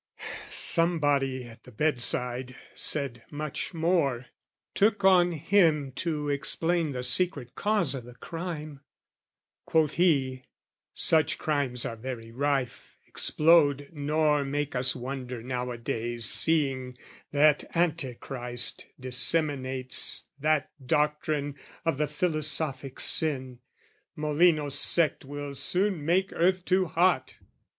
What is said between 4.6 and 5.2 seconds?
Took